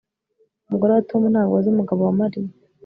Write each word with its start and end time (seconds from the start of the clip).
Umugore 0.67 0.91
wa 0.93 1.03
Tom 1.09 1.21
ntabwo 1.33 1.55
azi 1.59 1.67
umugabo 1.71 1.99
wa 2.03 2.13
Mariya 2.19 2.51